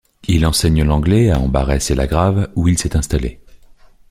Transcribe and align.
Il 0.27 0.47
enseigne 0.47 0.83
l'anglais 0.83 1.29
à 1.29 1.37
Ambarès-et-Lagrave 1.39 2.49
où 2.55 2.67
il 2.67 2.75
s'est 2.79 2.97
installé. 2.97 3.39